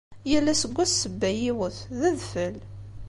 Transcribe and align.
Yal 0.31 0.47
asseggas 0.53 0.91
sebba 1.01 1.29
yiwet, 1.39 1.77
d 1.99 2.01
adfel. 2.09 2.55